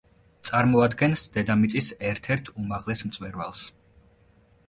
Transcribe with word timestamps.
წარმოადგენს 0.49 1.25
დედამიწის 1.35 1.89
ერთ-ერთ 2.11 2.51
უმაღლეს 2.63 3.05
მწვერვალს. 3.09 3.65